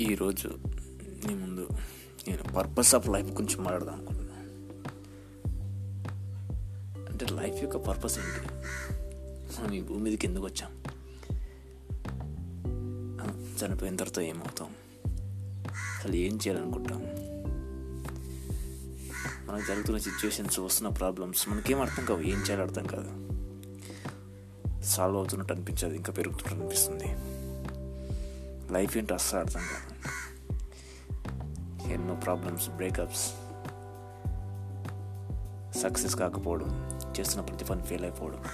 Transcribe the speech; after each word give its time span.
ఈరోజు 0.00 0.48
మీ 1.26 1.34
ముందు 1.34 1.68
నేను 2.28 2.42
పర్పస్ 2.42 2.94
ఆఫ్ 2.94 3.08
లైఫ్ 3.08 3.30
గురించి 3.30 3.56
మాట్లాడదాం 3.56 3.94
అనుకుంటున్నాను 3.94 4.40
అంటే 7.10 7.26
లైఫ్ 7.26 7.62
యొక్క 7.62 7.76
పర్పస్ 7.76 8.18
ఏంటి? 8.18 8.54
మనం 9.60 9.74
ఈ 9.74 9.82
భూమి 9.82 10.00
మీదకి 10.00 10.26
ఎందుకు 10.26 10.44
వచ్చాం? 10.44 10.82
చనిపోయిన 13.64 13.96
తర్వాత 13.96 14.18
ఏమవుతాం? 14.18 14.74
అసలు 16.00 16.16
ఏం 16.16 16.36
చేయాలనుకుంటాం? 16.36 17.02
మనకు 19.46 19.68
జరుగుతున్న 19.68 19.98
సిచ్యువేషన్స్ 19.98 20.60
వస్తున్న 20.60 20.88
ప్రాబ్లమ్స్ 20.88 21.48
మనకేం 21.48 21.80
అర్థం 21.80 22.04
కావు 22.04 22.20
ఏం 22.20 22.38
చేయాలో 22.38 22.62
అర్థం 22.62 22.86
కాదు. 22.86 23.26
సాల్వ్ 24.84 25.16
అవుతున్నట్టు 25.16 25.52
అనిపించదు 25.52 25.94
ఇంకా 25.94 26.12
పెరుగుతున్నట్టు 26.12 26.60
అనిపిస్తుంది. 26.60 27.36
లైఫ్ 28.72 28.96
ఏంటో 28.96 29.14
అస్సలు 29.14 29.40
అర్థం 29.40 29.60
కాదు. 29.60 29.96
ఎన్నో 31.92 32.14
ప్రాబ్లమ్స్ 32.14 32.68
బ్రేకప్స్ 32.68 33.30
సక్సెస్ 35.78 36.16
కాకపోవడం 36.16 36.90
చేస్తున్న 37.20 37.46
ప్రతి 37.46 37.64
పని 37.64 37.82
ఫెయిల్ 37.82 38.04
అయిపోవడం. 38.04 38.44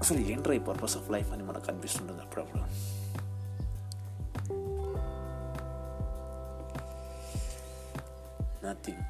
అసలు 0.00 0.18
ఏంట్రా 0.18 0.54
ఈ 0.54 0.58
పర్పస్ 0.58 0.96
ఆఫ్ 0.96 1.10
లైఫ్ 1.10 1.32
అని 1.32 1.42
మనకు 1.42 1.64
అనిపిస్తుంటుంది 1.68 2.22
అప్పుడప్పుడు. 2.22 2.62
నథింగ్ 8.66 9.02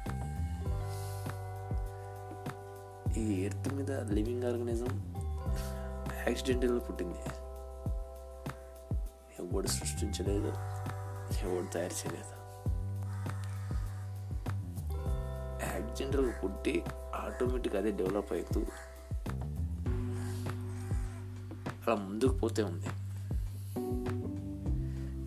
ఈ 3.17 3.45
ఎర్త్ 3.45 3.73
మీద 3.73 3.91
లివింగ్ 3.91 4.43
ఆర్గనిజం 4.43 5.15
యాక్సిడెంటల్ 6.27 6.81
పుట్టింది. 6.89 7.19
ఎవడు 9.53 9.67
సృష్టించలేదు. 9.67 10.47
ఎవడు 11.39 11.73
తయారు 11.73 11.93
చేయలేదు. 11.93 12.37
యాక్సిడెంటల్గా 15.63 16.41
పుట్టి 16.43 16.83
ఆటోమేటిక్గా 17.15 17.79
అదే 17.79 17.91
డెవలప్ 17.91 18.33
అవుతూ 18.33 18.65
అలా 21.87 21.95
ముందుకు 21.95 22.33
పోతే 22.33 22.63
ఉంది. 22.63 22.87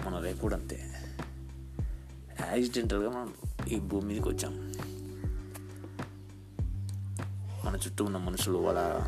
మన 0.05 0.19
లైఫ్ 0.19 0.41
కూడా 0.41 0.57
అంతే. 0.57 0.95
యాక్సిడెంటల్గా 2.41 3.11
మనం 3.11 3.35
ఈ 3.69 3.79
భూమి 3.79 4.07
మీదకి 4.07 4.29
వచ్చాం. 4.29 4.73
మన 7.65 7.79
చుట్టూ 7.87 8.05
ఉన్న 8.05 8.17
మనుషులు 8.17 8.59
వాళ్ళ 8.59 9.01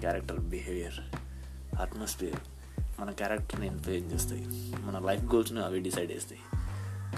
క్యారెక్టర్ 0.00 0.40
బిహేవియర్ 0.40 1.16
అట్మాస్ఫియర్ 1.80 2.53
మన 3.00 3.10
క్యారెక్టర్ని 3.10 3.66
ఇన్ఫ్లుయెన్స్ 3.66 4.14
చేస్తాయి. 4.14 4.46
మన 4.82 4.98
లైఫ్ 4.98 5.24
గోల్స్ని 5.24 5.64
అవి 5.64 5.80
డిసైడ్ 5.80 6.12
చేస్తాయి. 6.12 6.40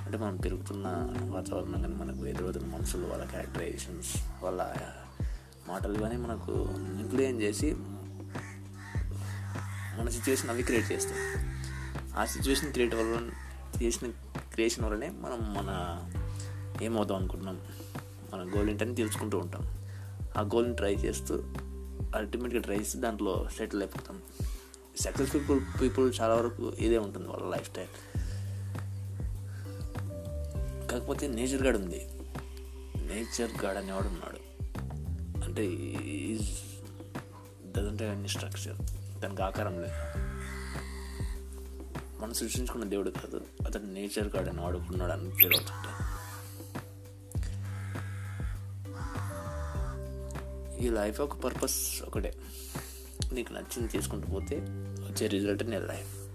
అంటే 0.04 0.18
మనం 0.18 0.36
పెరుగుతున్న 0.36 0.86
వాతావరణం 1.22 1.82
కానీ 1.82 1.94
మనకు 1.94 2.26
ఎదురవుతున్న 2.26 2.74
మనుషులు 2.74 3.06
వాళ్ళ 3.06 3.24
క్యారెక్టరైజేషన్స్ 3.24 4.16
వాళ్ళ 4.42 4.66
మాటలు 5.68 5.98
కానీ 5.98 6.16
మనకు 6.16 6.52
ఇన్ఫ్లుయెన్స్ 7.00 7.42
చేసి 7.42 7.76
మన 9.98 10.08
సిచ్యువేషన్ 10.08 10.50
అవి 10.50 10.62
క్రియేట్ 10.62 10.92
చేస్తాయి. 10.92 11.46
ఆ 12.14 12.24
సిచ్యువేషన్ 12.24 12.72
క్రియేట్ 12.72 12.94
వల్ల 12.94 13.30
చేసిన 13.82 14.10
క్రియేషన్ 14.52 14.84
వల్లనే 14.84 15.08
మనం 15.08 15.54
మన 15.54 16.00
ఏమవుదాం 16.82 17.16
అనుకుంటున్నాం? 17.16 17.60
మన 18.34 18.58
గోల్ 18.58 18.70
ఏంటని 18.70 18.94
తెలుసుకుంటూ 18.94 19.38
ఉంటాం. 19.38 19.62
ఆ 20.36 20.40
గోల్ని 20.40 20.76
ట్రై 20.76 20.94
చేస్తూ 20.94 21.42
అల్టిమేట్గా 22.16 22.60
ట్రై 22.60 22.78
చేస్తూ 22.78 23.00
దాంట్లో 23.00 23.48
సెటిల్ 23.56 23.82
అయిపోతాం. 23.82 24.45
సక్సెస్ఫుల్ 25.00 25.80
పీపుల్ 25.82 26.12
చాలా 26.20 26.34
వరకు 26.34 26.72
ఇదే 26.78 26.98
ఉంటుంది 26.98 27.28
వాళ్ళ 27.28 27.56
లైఫ్ 27.56 27.70
స్టైల్ 27.70 27.88
కాకపోతే 30.90 31.28
నేచర్ 31.28 31.62
గార్డ్ 31.62 31.80
ఉంది. 31.80 32.08
నేచర్ 32.96 33.64
గార్డ్ 33.64 33.78
అనేవాడు 33.82 34.08
ఉన్నాడు. 34.08 34.36
అంటే 35.44 35.64
is 35.66 36.58
doesn't 37.76 38.02
have 38.02 38.18
any 38.18 38.28
structure 38.28 38.76
దానికి 39.20 39.42
ఆకారం 39.42 39.82
లేదు. 39.82 39.94
మనం 42.22 42.34
సృష్టించుకున్న 42.34 42.84
దేవుడు 42.84 43.10
కాదు 43.10 43.40
అతను 43.66 43.92
నేచర్ 43.92 44.28
గార్డ్ 44.36 44.48
అని 44.48 44.60
వాడుకున్నాడు 44.60 45.12
అని 45.12 45.30
పేరు 45.30 45.56
అవుతుంట 45.56 45.86
ఈ 50.80 50.88
లైఫ్ 50.88 51.20
ఒక 51.20 51.36
పర్పస్ 51.36 52.02
ఒకటే. 52.02 52.34
నీకు 53.34 53.52
నచ్చింది 53.52 53.96
చేసుకుంటూ 53.96 54.28
పోతే 54.28 54.56
వచ్చే 54.80 55.26
రిజల్ట్ 55.26 55.64
నీ 55.64 55.78
లైఫ్ 55.78 56.26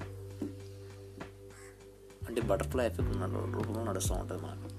అంటే 2.28 2.42
బటర్ఫ్లై 2.42 2.86
ఎఫెక్ట్ 2.86 3.14
రూపంలో 3.54 3.84
నడుస్తూ 3.84 4.16
ఉంటుంది 4.16 4.42
మనకు. 4.42 4.70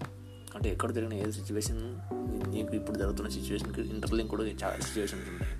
అంటే 0.56 0.70
ఎక్కడ 0.70 0.92
జరిగిన 0.92 1.14
ఏ 1.14 1.30
సిచ్యువేషన్ 1.30 1.98
నీకు 2.50 2.76
ఇప్పుడు 2.76 2.98
జరుగుతున్న 2.98 3.30
సిచ్యువేషన్కి 3.30 3.80
ఇంటర్లింక్ 3.80 4.30
కూడా 4.30 4.42
చాలా 4.42 4.76
సిచ్యువేషన్స్ 4.80 5.28
ఉంటాయి. 5.28 5.58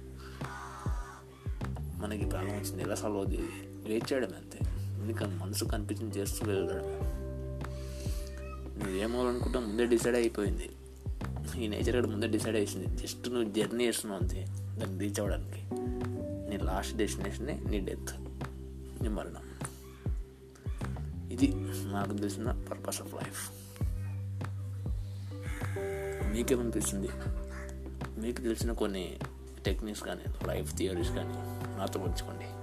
మనకి 2.01 2.25
ప్రాబ్లం 2.25 2.55
వచ్చింది 2.55 2.83
ఎలా 2.83 2.95
సాల్వ్ 2.95 3.17
అవుతుంది 3.17 3.49
వెయిట్ 3.89 4.13
చేయడం 4.13 4.29
అంతే. 4.29 4.59
నీకు 5.07 5.25
మనసు 5.25 5.65
కనిపించింది 5.65 6.19
చేస్తూ 6.19 6.47
వెళ్ళడం 6.47 6.83
నువ్వు 8.79 8.97
ఏమవ్వాలనుకుంటా 8.97 9.61
ముందే 9.61 9.87
డిసైడ్ 9.87 10.17
అయిపోయింది. 10.17 10.71
ఈ 11.59 11.69
నేచర్ 11.69 11.97
కూడా 11.97 12.07
ముందే 12.07 12.27
డిసైడ్ 12.27 12.57
అయ్యింది 12.57 12.97
జస్ట్ 12.97 13.29
నువ్వు 13.29 13.53
జర్నీ 13.53 13.85
చేస్తున్నావు 13.85 14.23
అంతే. 14.23 14.47
దాన్ని 14.81 14.99
రీచ్ 14.99 15.21
అవ్వడానికి. 15.21 15.61
నీ 16.51 16.59
లాస్ట్ 16.59 16.97
డెస్టినేషనే 16.97 17.63
నీ 17.67 17.81
డెత్ 17.81 18.21
నీ 19.03 19.09
మరణం. 19.09 19.43
ఇది 21.33 21.53
నాకు 21.93 22.17
తెలిసిన 22.17 22.65
పర్పస్ 22.71 23.03
ఆఫ్ 23.03 23.15
లైఫ్. 23.15 23.51
మీకేమనిపిస్తుంది? 26.33 27.09
మీకు 28.19 28.41
తెలిసిన 28.41 28.73
కొన్ని 28.73 29.19
టెక్నిక్స్ 29.67 30.03
కానీ 30.03 30.47
లైఫ్ 30.47 30.77
థియరీస్ 30.77 31.09
కానీ 31.09 31.33
నాతో 31.79 32.01
పంచుకోండి. 32.01 32.62